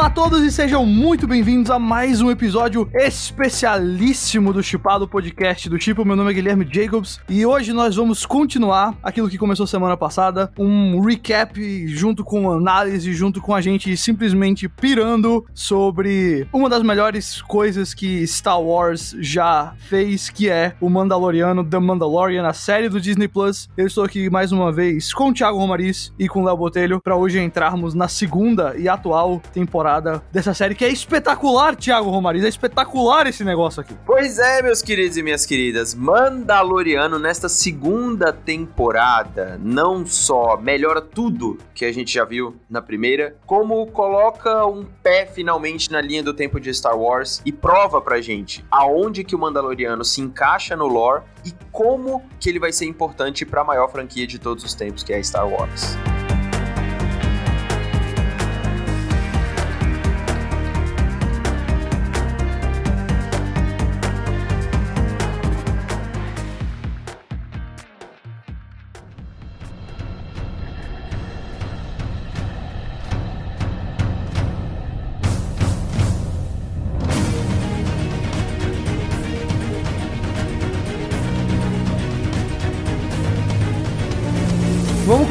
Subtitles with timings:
[0.00, 5.68] Olá a todos e sejam muito bem-vindos a mais um episódio especialíssimo do Chipado Podcast
[5.68, 6.06] do Tipo.
[6.06, 10.50] Meu nome é Guilherme Jacobs e hoje nós vamos continuar aquilo que começou semana passada,
[10.58, 17.42] um recap junto com análise, junto com a gente simplesmente pirando sobre uma das melhores
[17.42, 22.98] coisas que Star Wars já fez, que é o Mandaloriano, The Mandalorian, a série do
[22.98, 23.68] Disney Plus.
[23.76, 27.02] Eu estou aqui mais uma vez com o Thiago Romariz e com o Léo Botelho
[27.04, 29.89] para hoje entrarmos na segunda e atual temporada
[30.30, 32.44] dessa série que é espetacular, Thiago Romariz.
[32.44, 33.96] É espetacular esse negócio aqui.
[34.06, 35.94] Pois é, meus queridos e minhas queridas.
[35.94, 43.34] Mandaloriano, nesta segunda temporada, não só melhora tudo que a gente já viu na primeira,
[43.46, 48.20] como coloca um pé finalmente na linha do tempo de Star Wars e prova pra
[48.20, 52.84] gente aonde que o Mandaloriano se encaixa no lore e como que ele vai ser
[52.84, 55.96] importante para a maior franquia de todos os tempos, que é Star Wars.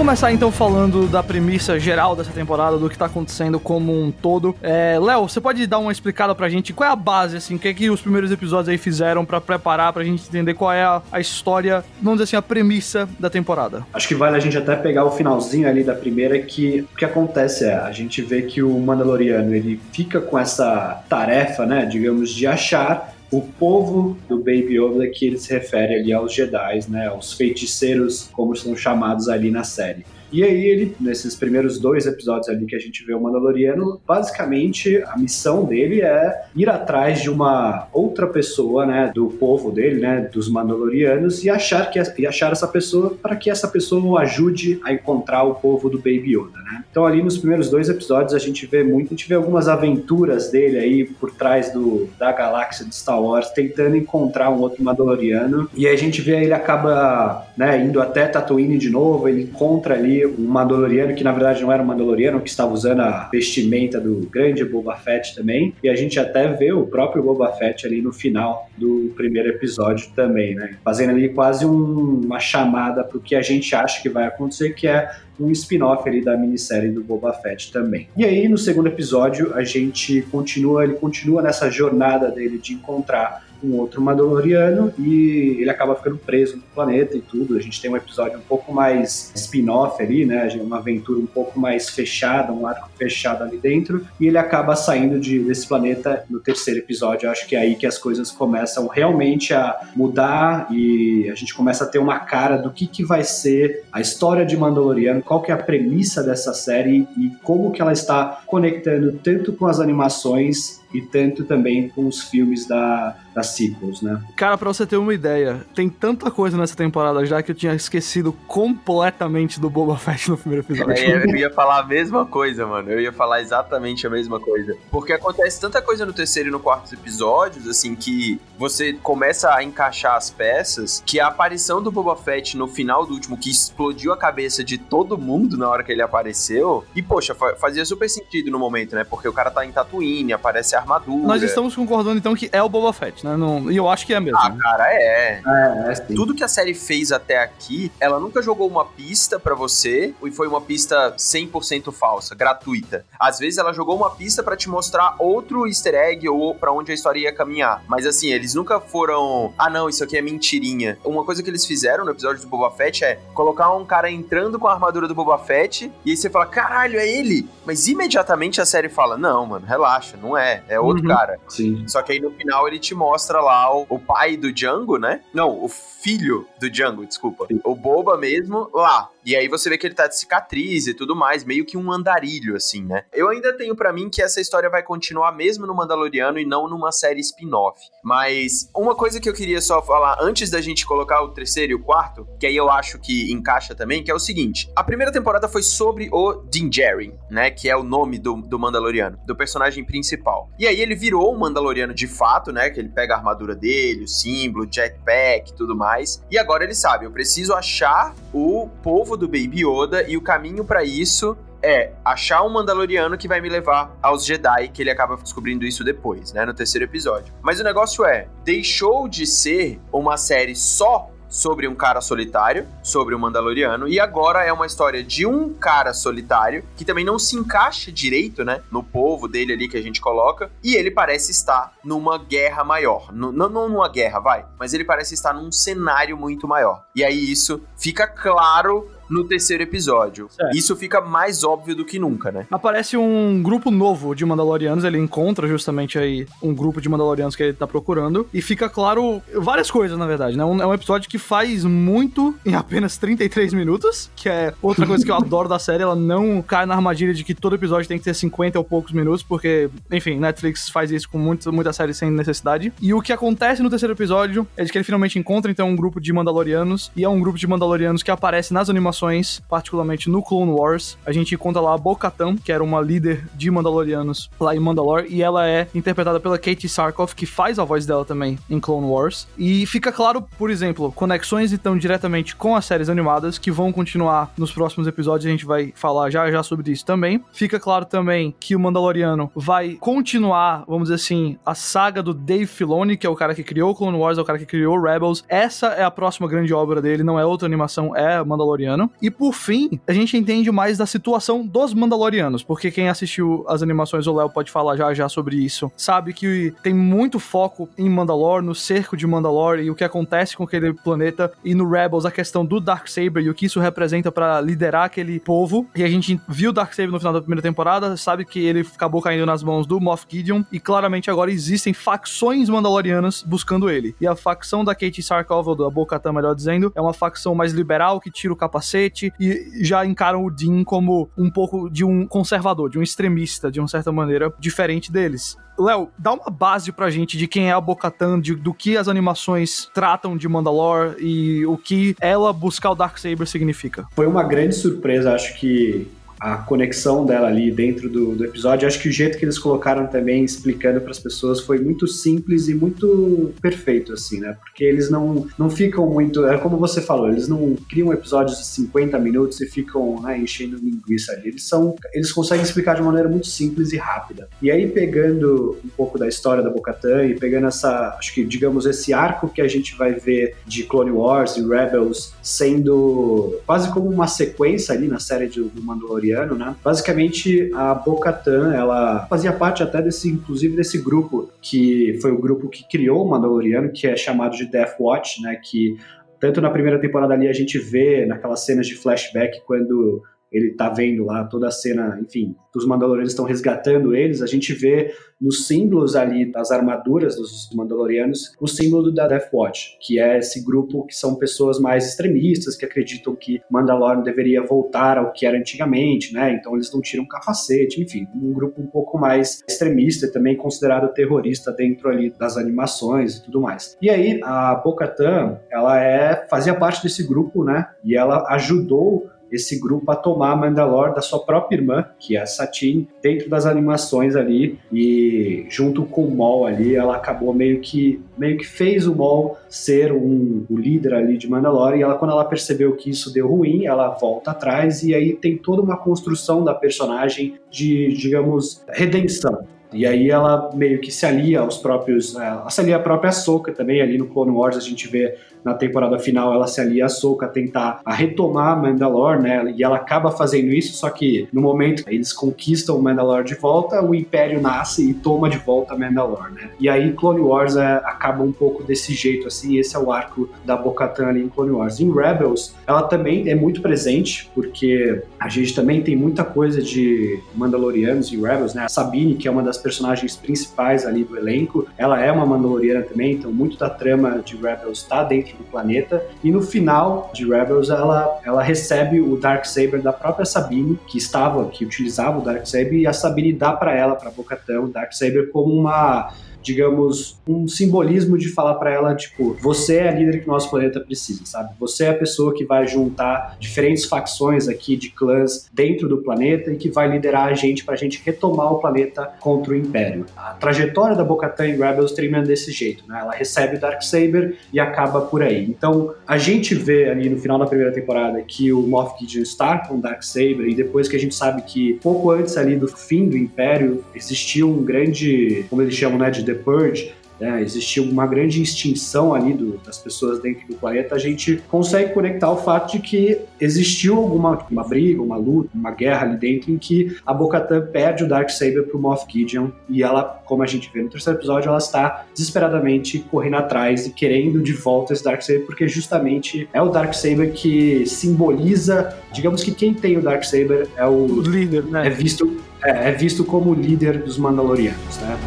[0.10, 4.56] Começar então falando da premissa geral dessa temporada, do que tá acontecendo como um todo.
[4.60, 7.60] É, Léo, você pode dar uma explicada pra gente qual é a base, assim, o
[7.60, 10.84] que é que os primeiros episódios aí fizeram pra preparar, pra gente entender qual é
[10.84, 13.86] a, a história, vamos dizer assim, a premissa da temporada?
[13.94, 17.06] Acho que vale a gente até pegar o finalzinho ali da primeira, que o que
[17.06, 22.32] acontece é, a gente vê que o Mandaloriano, ele fica com essa tarefa, né, digamos,
[22.32, 27.08] de achar o povo do Baby Yoda que ele se refere ali aos Jedi, né,
[27.08, 30.04] aos feiticeiros, como são chamados ali na série.
[30.32, 35.02] E aí ele, nesses primeiros dois episódios ali que a gente vê o Mandaloriano, basicamente
[35.08, 40.30] a missão dele é ir atrás de uma outra pessoa, né, do povo dele, né,
[40.32, 44.80] dos Mandalorianos e achar que e achar essa pessoa para que essa pessoa o ajude
[44.84, 46.84] a encontrar o povo do Baby Yoda, né?
[46.90, 50.50] Então ali nos primeiros dois episódios a gente vê muito, a gente vê algumas aventuras
[50.50, 55.70] dele aí por trás do da galáxia de Star Wars tentando encontrar um outro Mandaloriano
[55.76, 60.19] e a gente vê ele acaba, né, indo até Tatooine de novo, ele encontra ali
[60.26, 64.28] um Mandaloriano que na verdade não era um Mandaloriano, que estava usando a vestimenta do
[64.30, 65.74] grande Boba Fett também.
[65.84, 70.10] E a gente até vê o próprio Boba Fett ali no final do primeiro episódio
[70.16, 70.76] também, né?
[70.84, 74.74] Fazendo ali quase um, uma chamada para o que a gente acha que vai acontecer,
[74.74, 75.10] que é
[75.40, 78.10] um spin-off ali da minissérie do Boba Fett também.
[78.16, 83.49] E aí, no segundo episódio, a gente continua, ele continua nessa jornada dele de encontrar
[83.64, 87.58] um outro Mandaloriano e ele acaba ficando preso no planeta e tudo.
[87.58, 90.48] A gente tem um episódio um pouco mais spin-off ali, né?
[90.62, 94.06] Uma aventura um pouco mais fechada, um arco fechado ali dentro.
[94.20, 97.28] E ele acaba saindo de, desse planeta no terceiro episódio.
[97.28, 101.54] Eu acho que é aí que as coisas começam realmente a mudar e a gente
[101.54, 105.42] começa a ter uma cara do que, que vai ser a história de Mandaloriano, qual
[105.42, 109.80] que é a premissa dessa série e como que ela está conectando tanto com as
[109.80, 114.22] animações e tanto também com os filmes da, das sequels, né?
[114.36, 117.74] Cara, pra você ter uma ideia, tem tanta coisa nessa temporada já que eu tinha
[117.74, 120.94] esquecido completamente do Boba Fett no primeiro episódio.
[120.94, 122.92] É, eu ia falar a mesma coisa, mano.
[122.92, 124.76] Eu ia falar exatamente a mesma coisa.
[124.90, 129.64] Porque acontece tanta coisa no terceiro e no quarto episódios, assim, que você começa a
[129.64, 134.12] encaixar as peças, que a aparição do Boba Fett no final do último, que explodiu
[134.12, 138.50] a cabeça de todo mundo na hora que ele apareceu, e poxa, fazia super sentido
[138.50, 139.04] no momento, né?
[139.04, 141.28] Porque o cara tá em Tatooine, aparece a armadura.
[141.28, 143.36] Nós estamos concordando então que é o Boba Fett, né?
[143.38, 144.40] Não, e eu acho que é mesmo.
[144.40, 145.42] Ah, cara, é.
[145.46, 149.56] é, é Tudo que a série fez até aqui, ela nunca jogou uma pista para
[149.56, 153.06] você e foi uma pista 100% falsa, gratuita.
[153.20, 156.92] Às vezes ela jogou uma pista para te mostrar outro easter egg ou para onde
[156.92, 157.84] a história ia caminhar.
[157.88, 160.98] Mas assim, eles nunca foram, ah não, isso aqui é mentirinha.
[161.04, 164.60] Uma coisa que eles fizeram no episódio do Boba Fett é colocar um cara entrando
[164.60, 167.48] com a armadura do Boba Fett e aí você fala, caralho, é ele.
[167.66, 171.10] Mas imediatamente a série fala, não, mano, relaxa, não é é outro uhum.
[171.10, 171.40] cara.
[171.48, 171.88] Sim.
[171.88, 175.22] Só que aí no final ele te mostra lá o, o pai do Django, né?
[175.34, 177.48] Não, o filho do Django, desculpa.
[177.48, 177.60] Sim.
[177.64, 179.10] O Boba mesmo lá.
[179.26, 181.92] E aí você vê que ele tá de cicatriz e tudo mais, meio que um
[181.92, 183.04] andarilho, assim, né?
[183.14, 186.70] Eu ainda tenho para mim que essa história vai continuar mesmo no Mandaloriano e não
[186.70, 187.80] numa série spin-off.
[188.04, 191.76] Mas uma coisa que eu queria só falar antes da gente colocar o terceiro e
[191.76, 195.12] o quarto, que aí eu acho que encaixa também, que é o seguinte: a primeira
[195.12, 197.52] temporada foi sobre o Din Djarin, né?
[197.52, 200.50] Que é o nome do, do Mandaloriano, do personagem principal.
[200.58, 202.70] E aí ele virou um Mandaloriano de fato, né?
[202.70, 206.24] Que ele pega a armadura dele, o símbolo, o jetpack e tudo mais.
[206.32, 210.64] E agora ele sabe, eu preciso achar o povo do Baby Yoda e o caminho
[210.66, 215.18] para isso é achar um Mandaloriano que vai me levar aos Jedi, que ele acaba
[215.18, 217.34] descobrindo isso depois, né, no terceiro episódio.
[217.42, 223.14] Mas o negócio é, deixou de ser uma série só sobre um cara solitário, sobre
[223.14, 227.36] um Mandaloriano, e agora é uma história de um cara solitário que também não se
[227.36, 231.74] encaixa direito, né, no povo dele ali que a gente coloca, e ele parece estar
[231.84, 233.14] numa guerra maior.
[233.14, 236.84] Não, não numa guerra, vai, mas ele parece estar num cenário muito maior.
[236.96, 240.28] E aí isso fica claro no terceiro episódio.
[240.30, 240.56] Certo.
[240.56, 242.46] Isso fica mais óbvio do que nunca, né?
[242.52, 247.44] Aparece um grupo novo de Mandalorianos, ele encontra justamente aí um grupo de Mandalorianos que
[247.44, 250.46] ele tá procurando, e fica claro várias coisas, na verdade, né?
[250.46, 255.04] Um, é um episódio que faz muito em apenas 33 minutos, que é outra coisa
[255.04, 257.98] que eu adoro da série, ela não cai na armadilha de que todo episódio tem
[257.98, 261.94] que ter 50 ou poucos minutos, porque, enfim, Netflix faz isso com muito, muita série
[261.94, 262.72] sem necessidade.
[262.82, 265.76] E o que acontece no terceiro episódio é de que ele finalmente encontra, então, um
[265.76, 268.99] grupo de Mandalorianos, e é um grupo de Mandalorianos que aparece nas animações
[269.48, 270.98] particularmente no Clone Wars.
[271.06, 275.08] A gente encontra lá a Bo-Katan, que era uma líder de Mandalorianos lá em Mandalore,
[275.10, 278.88] e ela é interpretada pela Katie Sarkoff, que faz a voz dela também em Clone
[278.88, 279.28] Wars.
[279.38, 284.32] E fica claro, por exemplo, conexões então diretamente com as séries animadas que vão continuar
[284.38, 287.24] nos próximos episódios, a gente vai falar já já sobre isso também.
[287.32, 292.48] Fica claro também que o Mandaloriano vai continuar, vamos dizer assim, a saga do Dave
[292.48, 295.24] Filoni, que é o cara que criou Clone Wars, é o cara que criou Rebels.
[295.28, 298.89] Essa é a próxima grande obra dele, não é outra animação, é Mandaloriano.
[299.02, 303.62] E por fim, a gente entende mais da situação dos Mandalorianos, porque quem assistiu as
[303.62, 307.90] animações, o Léo pode falar já já sobre isso, sabe que tem muito foco em
[307.90, 312.06] Mandalore, no cerco de Mandalore e o que acontece com aquele planeta, e no Rebels
[312.06, 315.68] a questão do Darksaber e o que isso representa para liderar aquele povo.
[315.76, 319.02] E a gente viu o Darksaber no final da primeira temporada, sabe que ele acabou
[319.02, 323.96] caindo nas mãos do Moff Gideon, e claramente agora existem facções mandalorianas buscando ele.
[324.00, 327.54] E a facção da Katie Sarkov, ou da Bo-Katan, melhor dizendo, é uma facção mais
[327.54, 331.84] liberal que tira o capacete cacete e já encaram o Dean como um pouco de
[331.84, 335.38] um conservador, de um extremista, de uma certa maneira, diferente deles.
[335.58, 339.70] Léo, dá uma base pra gente de quem é a Bocatan, do que as animações
[339.74, 343.86] tratam de Mandalore e o que ela buscar o Darksaber significa.
[343.94, 345.86] Foi uma grande surpresa, acho que
[346.20, 348.68] a conexão dela ali dentro do, do episódio.
[348.68, 352.50] Acho que o jeito que eles colocaram também, explicando para as pessoas, foi muito simples
[352.50, 354.36] e muito perfeito, assim, né?
[354.40, 356.26] Porque eles não, não ficam muito.
[356.26, 360.58] É como você falou, eles não criam episódios de 50 minutos e ficam né, enchendo
[360.58, 361.30] linguiça ali.
[361.30, 361.76] Eles são.
[361.94, 364.28] Eles conseguem explicar de maneira muito simples e rápida.
[364.42, 367.96] E aí, pegando um pouco da história da Bocatan e pegando essa.
[367.98, 372.14] Acho que, digamos, esse arco que a gente vai ver de Clone Wars e Rebels
[372.22, 376.56] sendo quase como uma sequência ali na série do Mandalorian Né?
[376.64, 382.50] Basicamente, a Bo-Katan, ela fazia parte até desse, inclusive desse grupo, que foi o grupo
[382.50, 385.40] que criou o Mandaloriano, que é chamado de Death Watch, né?
[385.44, 385.78] Que
[386.20, 390.70] tanto na primeira temporada ali a gente vê naquelas cenas de flashback quando ele tá
[390.70, 395.48] vendo lá toda a cena, enfim, os Mandalorianos estão resgatando eles, a gente vê nos
[395.48, 400.86] símbolos ali das armaduras dos Mandalorianos o símbolo da Death Watch, que é esse grupo
[400.86, 406.14] que são pessoas mais extremistas, que acreditam que Mandalorian deveria voltar ao que era antigamente,
[406.14, 406.34] né?
[406.34, 410.94] Então eles não tiram capacete, enfim, um grupo um pouco mais extremista e também considerado
[410.94, 413.78] terrorista dentro ali das animações e tudo mais.
[413.82, 417.68] E aí a Bo-Katan, ela é fazia parte desse grupo, né?
[417.84, 422.26] E ela ajudou esse grupo a tomar Mandalore da sua própria irmã, que é a
[422.26, 428.02] Satine, dentro das animações ali e junto com o Maul ali, ela acabou meio que
[428.18, 432.12] meio que fez o Maul ser um, o líder ali de Mandalore e ela quando
[432.12, 436.44] ela percebeu que isso deu ruim, ela volta atrás e aí tem toda uma construção
[436.44, 439.46] da personagem de, digamos, redenção.
[439.72, 442.16] E aí ela meio que se alia aos próprios.
[442.16, 443.82] Ela se alia à própria Soca também.
[443.82, 447.26] Ali no Clone Wars a gente vê na temporada final ela se alia a Soca
[447.26, 449.54] a tentar a retomar Mandalore, né?
[449.56, 453.94] E ela acaba fazendo isso, só que no momento eles conquistam Mandalore de volta, o
[453.96, 456.50] Império nasce e toma de volta Mandalore, né?
[456.60, 459.58] E aí Clone Wars é, acaba um pouco desse jeito, assim.
[459.58, 461.80] Esse é o arco da Bo-Katan ali em Clone Wars.
[461.80, 467.20] Em Rebels, ela também é muito presente, porque a gente também tem muita coisa de
[467.36, 468.64] Mandalorianos em Rebels, né?
[468.66, 472.84] A Sabine, que é uma das personagens principais ali do elenco, ela é uma Mandaloriana
[472.84, 476.06] também, então muito da trama de Rebels está dentro do planeta.
[476.24, 481.46] E no final de Rebels, ela, ela recebe o Darksaber da própria Sabine, que estava,
[481.50, 485.54] que utilizava o Darksaber, e a Sabine dá para ela, para Bocatão, o Darksaber como
[485.54, 490.50] uma digamos, um simbolismo de falar para ela, tipo, você é a líder que nosso
[490.50, 491.54] planeta precisa, sabe?
[491.60, 496.52] Você é a pessoa que vai juntar diferentes facções aqui de clãs dentro do planeta
[496.52, 500.06] e que vai liderar a gente pra gente retomar o planeta contra o Império.
[500.16, 503.00] A trajetória da Bo-Katan em Rebels termina desse jeito, né?
[503.02, 505.46] Ela recebe o Darksaber e acaba por aí.
[505.46, 509.58] Então, a gente vê ali no final da primeira temporada que o Moff Gideon está
[509.60, 513.08] com o Darksaber e depois que a gente sabe que pouco antes ali do fim
[513.08, 518.08] do Império existiu um grande, como eles chamam, né, de The Purge, né, existia uma
[518.08, 522.72] grande extinção ali do, das pessoas dentro do planeta, a gente consegue conectar o fato
[522.72, 527.14] de que existiu alguma uma briga, uma luta, uma guerra ali dentro em que a
[527.14, 531.20] Bo-Katan perde o Darksaber pro Moff Gideon e ela, como a gente vê no terceiro
[531.20, 536.62] episódio, ela está desesperadamente correndo atrás e querendo de volta esse Darksaber porque justamente é
[536.62, 541.88] o Darksaber que simboliza, digamos que quem tem o Darksaber é o, o líder, né?
[541.88, 545.18] É visto é, é visto como o líder dos Mandalorianos, né?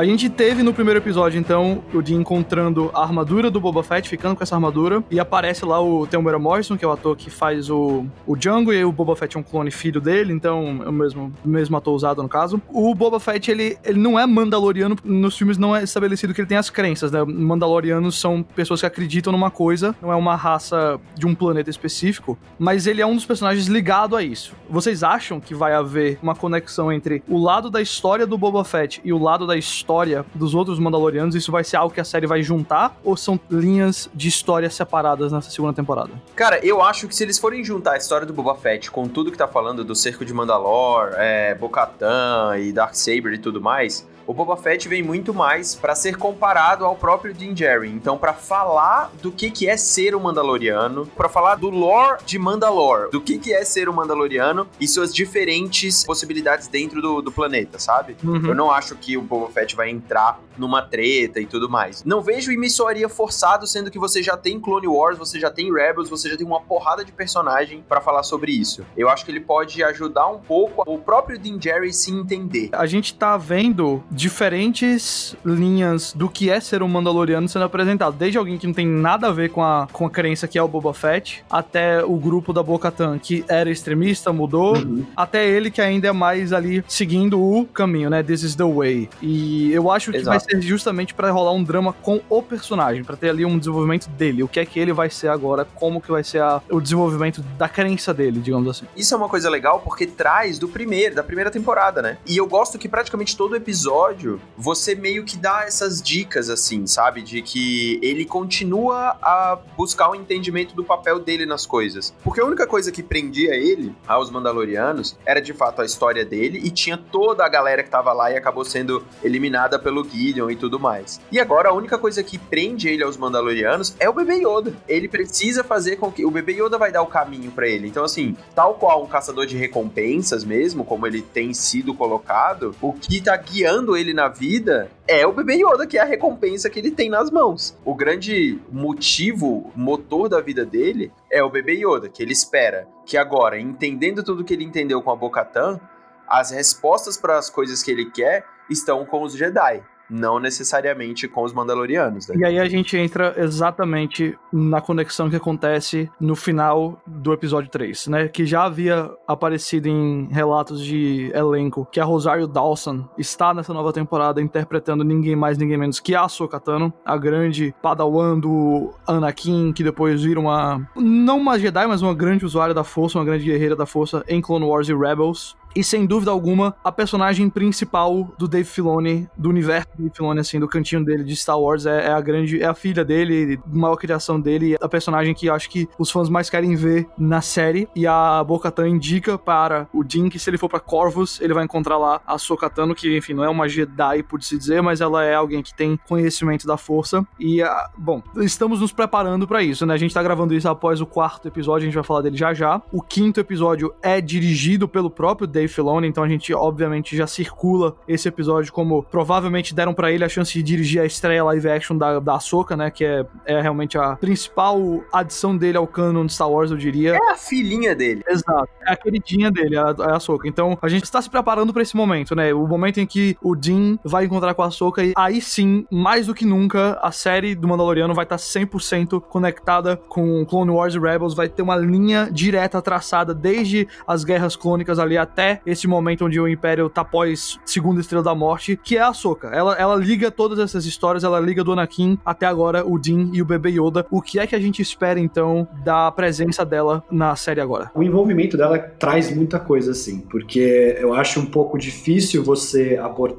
[0.00, 4.08] A gente teve no primeiro episódio, então, o de encontrando a armadura do Boba Fett,
[4.08, 7.28] ficando com essa armadura, e aparece lá o Temuera Morrison, que é o ator que
[7.28, 10.88] faz o, o Django, e o Boba Fett é um clone filho dele, então é
[10.88, 12.62] o mesmo, mesmo ator usado no caso.
[12.70, 16.48] O Boba Fett, ele, ele não é mandaloriano, nos filmes não é estabelecido que ele
[16.48, 17.22] tem as crenças, né?
[17.22, 22.38] Mandalorianos são pessoas que acreditam numa coisa, não é uma raça de um planeta específico,
[22.58, 24.56] mas ele é um dos personagens ligado a isso.
[24.66, 28.98] Vocês acham que vai haver uma conexão entre o lado da história do Boba Fett
[29.04, 32.04] e o lado da história história dos outros Mandalorianos, isso vai ser algo que a
[32.04, 36.12] série vai juntar ou são linhas de história separadas nessa segunda temporada?
[36.36, 39.32] Cara, eu acho que se eles forem juntar a história do Boba Fett com tudo
[39.32, 44.32] que tá falando do cerco de Mandalor, é, Bo-Katan e Darksaber e tudo mais, o
[44.32, 47.90] Boba Fett vem muito mais para ser comparado ao próprio Din Djarin.
[47.90, 52.38] Então, para falar do que, que é ser um Mandaloriano, para falar do lore de
[52.38, 57.32] Mandalore, do que, que é ser um Mandaloriano e suas diferentes possibilidades dentro do, do
[57.32, 58.16] planeta, sabe?
[58.22, 58.46] Uhum.
[58.46, 62.04] Eu não acho que o Boba Fett vai entrar numa treta e tudo mais.
[62.04, 65.72] Não vejo e soaria forçado, sendo que você já tem Clone Wars, você já tem
[65.72, 68.86] Rebels, você já tem uma porrada de personagem para falar sobre isso.
[68.96, 72.68] Eu acho que ele pode ajudar um pouco o próprio Din Djarin se entender.
[72.72, 78.14] A gente tá vendo diferentes linhas do que é ser um Mandaloriano sendo apresentado.
[78.16, 80.62] Desde alguém que não tem nada a ver com a, com a crença que é
[80.62, 85.06] o Boba Fett, até o grupo da Bo-Katan, que era extremista, mudou, uhum.
[85.16, 88.22] até ele que ainda é mais ali seguindo o caminho, né?
[88.22, 89.08] This is the way.
[89.22, 90.38] E eu acho que Exato.
[90.38, 94.06] vai ser justamente para rolar um drama com o personagem, para ter ali um desenvolvimento
[94.10, 94.42] dele.
[94.42, 97.40] O que é que ele vai ser agora, como que vai ser a, o desenvolvimento
[97.56, 98.84] da crença dele, digamos assim.
[98.94, 102.18] Isso é uma coisa legal porque traz do primeiro, da primeira temporada, né?
[102.26, 106.86] E eu gosto que praticamente todo episódio episódio, você meio que dá essas dicas, assim,
[106.86, 107.22] sabe?
[107.22, 112.14] De que ele continua a buscar o entendimento do papel dele nas coisas.
[112.22, 116.60] Porque a única coisa que prendia ele, aos Mandalorianos, era de fato a história dele
[116.62, 120.56] e tinha toda a galera que tava lá e acabou sendo eliminada pelo Gideon e
[120.56, 121.20] tudo mais.
[121.30, 124.74] E agora a única coisa que prende ele aos Mandalorianos é o bebê Yoda.
[124.88, 126.24] Ele precisa fazer com que.
[126.24, 127.88] O bebê Yoda vai dar o caminho para ele.
[127.88, 132.92] Então, assim, tal qual um caçador de recompensas mesmo, como ele tem sido colocado, o
[132.92, 136.78] que tá guiando ele na vida é o bebê Yoda, que é a recompensa que
[136.78, 137.76] ele tem nas mãos.
[137.84, 143.16] O grande motivo, motor da vida dele é o bebê Yoda, que ele espera que
[143.16, 145.80] agora, entendendo tudo que ele entendeu com a Bo-Katan,
[146.28, 151.44] as respostas para as coisas que ele quer estão com os Jedi não necessariamente com
[151.44, 152.28] os Mandalorianos.
[152.28, 152.36] Né?
[152.38, 158.08] E aí a gente entra exatamente na conexão que acontece no final do episódio 3,
[158.08, 158.28] né?
[158.28, 163.92] Que já havia aparecido em relatos de elenco que a Rosário Dawson está nessa nova
[163.92, 169.72] temporada interpretando ninguém mais, ninguém menos que a Ahsoka Tano, a grande padawan do Anakin,
[169.72, 170.88] que depois vira uma...
[170.96, 174.40] não uma Jedi, mas uma grande usuária da Força, uma grande guerreira da Força em
[174.40, 179.48] Clone Wars e Rebels e sem dúvida alguma a personagem principal do Dave Filoni, do
[179.48, 182.62] universo do Dave Filoni, assim, do cantinho dele de Star Wars, é, é a grande,
[182.62, 186.28] é a filha dele, a maior criação dele, a personagem que acho que os fãs
[186.28, 190.58] mais querem ver na série, e a Bo-Katan indica para o Jin que se ele
[190.58, 194.22] for para Corvus, ele vai encontrar lá a Sokatano, que enfim, não é uma Jedi,
[194.22, 198.22] por se dizer, mas ela é alguém que tem conhecimento da força, e, ah, bom,
[198.38, 201.84] estamos nos preparando para isso, né, a gente tá gravando isso após o quarto episódio,
[201.84, 205.59] a gente vai falar dele já já, o quinto episódio é dirigido pelo próprio Dave
[205.60, 210.24] Dave Filoni, então a gente obviamente já circula esse episódio como provavelmente deram para ele
[210.24, 213.60] a chance de dirigir a estreia live action da, da Ahsoka, né, que é, é
[213.60, 214.80] realmente a principal
[215.12, 217.14] adição dele ao canon de Star Wars, eu diria.
[217.14, 218.22] É a filhinha dele.
[218.26, 220.48] Exato, é a queridinha dele, a, a Ahsoka.
[220.48, 223.54] Então a gente está se preparando para esse momento, né, o momento em que o
[223.54, 227.54] Dean vai encontrar com a Ahsoka e aí sim, mais do que nunca, a série
[227.54, 232.30] do Mandaloriano vai estar 100% conectada com Clone Wars e Rebels, vai ter uma linha
[232.32, 237.58] direta traçada desde as guerras clônicas ali até esse momento onde o Império tá pós
[237.64, 239.48] Segunda Estrela da Morte, que é a Ahsoka.
[239.48, 243.42] Ela, ela liga todas essas histórias, ela liga do Anakin até agora o Dean e
[243.42, 244.06] o bebê Yoda.
[244.10, 247.90] O que é que a gente espera então da presença dela na série agora?
[247.94, 252.98] O envolvimento dela traz muita coisa assim, porque eu acho um pouco difícil você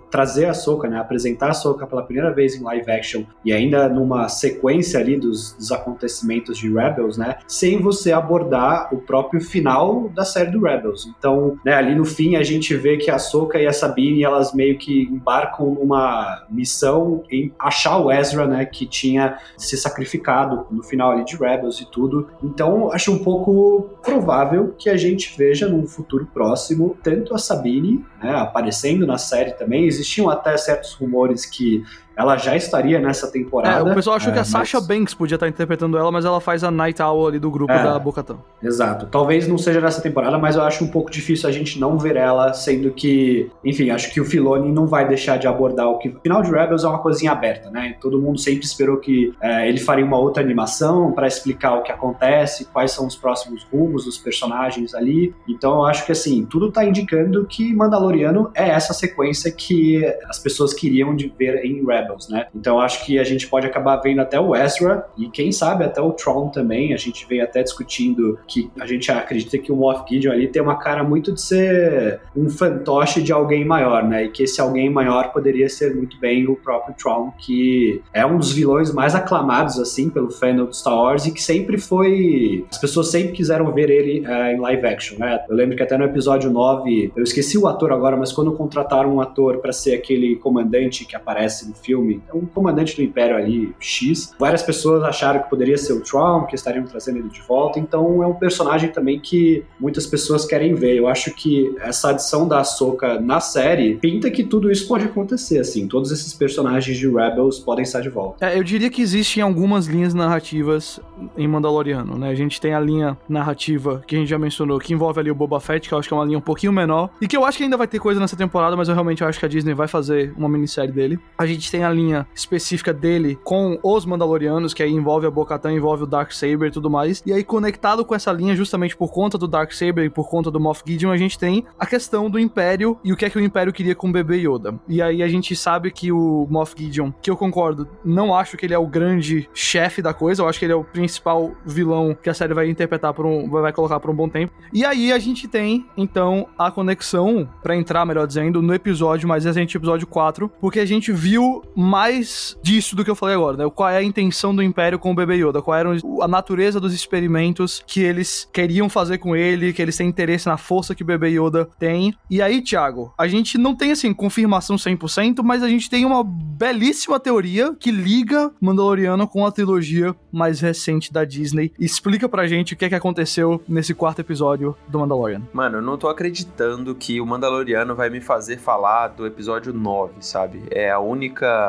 [0.10, 3.88] trazer a Ahsoka, né, apresentar a Ahsoka pela primeira vez em live action e ainda
[3.89, 10.10] numa sequência ali dos, dos acontecimentos de Rebels, né, sem você abordar o próprio final
[10.10, 11.08] da série do Rebels.
[11.18, 14.55] Então, né, ali no fim a gente vê que a Soka e a Sabine elas
[14.55, 20.81] meio que embarcam numa missão em achar o Ezra, né, que tinha se sacrificado no
[20.81, 22.27] final ali de Rebels e tudo.
[22.43, 28.03] Então, acho um pouco provável que a gente veja num futuro próximo tanto a Sabine,
[28.20, 29.86] né, aparecendo na série também.
[29.86, 31.84] Existiam até certos rumores que
[32.15, 33.80] ela já estaria nessa temporada.
[33.80, 34.50] É, o pessoal achou é, que a mas...
[34.50, 37.72] Sasha Banks podia estar interpretando ela, mas ela faz a Night Owl ali do grupo
[37.72, 38.38] é, da Bocatã.
[38.62, 39.08] Exato.
[39.08, 42.15] Talvez não seja nessa temporada, mas eu acho um pouco difícil a gente não ver
[42.15, 46.10] ela, sendo que, enfim, acho que o Filoni não vai deixar de abordar o que.
[46.10, 47.96] O final de Rebels é uma coisinha aberta, né?
[48.00, 51.91] Todo mundo sempre esperou que é, ele faria uma outra animação para explicar o que
[51.91, 55.34] acontece, quais são os próximos rumos dos personagens ali.
[55.48, 60.39] Então eu acho que, assim, tudo tá indicando que Mandaloriano é essa sequência que as
[60.39, 62.00] pessoas queriam de ver em Rebels.
[62.01, 62.48] Rebels, né?
[62.55, 66.01] Então acho que a gente pode acabar vendo até o Ezra e quem sabe até
[66.01, 66.93] o Tron também.
[66.93, 70.62] A gente vem até discutindo que a gente acredita que o Moff Gideon ali tem
[70.62, 74.25] uma cara muito de ser um fantoche de alguém maior, né?
[74.25, 78.38] E que esse alguém maior poderia ser muito bem o próprio Tron, que é um
[78.38, 82.77] dos vilões mais aclamados assim pelo fandom de Star Wars e que sempre foi as
[82.77, 85.43] pessoas sempre quiseram ver ele é, em live action, né?
[85.50, 89.15] Eu lembro que até no episódio 9, eu esqueci o ator agora, mas quando contrataram
[89.15, 93.03] um ator para ser aquele comandante que aparece no filme filme, é um comandante do
[93.03, 94.33] Império ali, X.
[94.39, 98.24] Várias pessoas acharam que poderia ser o Tron, que estariam trazendo ele de volta, então
[98.24, 100.95] é um personagem também que muitas pessoas querem ver.
[100.95, 105.60] Eu acho que essa adição da Ahsoka na série pinta que tudo isso pode acontecer,
[105.60, 108.45] assim, todos esses personagens de Rebels podem estar de volta.
[108.45, 111.00] É, eu diria que existem algumas linhas narrativas
[111.38, 112.30] em Mandaloriano, né?
[112.30, 115.36] A gente tem a linha narrativa que a gente já mencionou, que envolve ali o
[115.36, 117.43] Boba Fett, que eu acho que é uma linha um pouquinho menor, e que eu
[117.43, 119.73] acho que ainda vai ter coisa nessa temporada, mas eu realmente acho que a Disney
[119.73, 121.19] vai fazer uma minissérie dele.
[121.38, 125.74] A gente tem a linha específica dele com os Mandalorianos, que aí envolve a Bo-Katan,
[125.74, 127.22] envolve o Dark Saber e tudo mais.
[127.26, 130.52] E aí conectado com essa linha, justamente por conta do Dark Saber e por conta
[130.52, 133.38] do Moff Gideon, a gente tem a questão do Império e o que é que
[133.38, 134.80] o Império queria com o bebê Yoda.
[134.88, 138.65] E aí a gente sabe que o Moff Gideon, que eu concordo, não acho que
[138.65, 142.15] ele é o grande chefe da coisa, eu acho que ele é o principal vilão
[142.22, 144.54] que a série vai interpretar por um vai colocar por um bom tempo.
[144.74, 149.46] E aí a gente tem então a conexão para entrar, melhor dizendo, no episódio mais
[149.46, 153.69] recente, episódio 4, porque a gente viu mais disso do que eu falei agora, né?
[153.73, 155.62] Qual é a intenção do Império com o bebê Yoda?
[155.62, 155.89] Qual era
[156.21, 160.57] a natureza dos experimentos que eles queriam fazer com ele, que eles têm interesse na
[160.57, 162.13] força que o bebê Yoda tem.
[162.29, 166.23] E aí, Thiago, a gente não tem, assim, confirmação 100%, mas a gente tem uma
[166.23, 171.71] belíssima teoria que liga Mandaloriano com a trilogia mais recente da Disney.
[171.79, 175.41] Explica pra gente o que é que aconteceu nesse quarto episódio do Mandalorian.
[175.53, 180.13] Mano, eu não tô acreditando que o Mandaloriano vai me fazer falar do episódio 9,
[180.19, 180.63] sabe?
[180.69, 181.61] É a única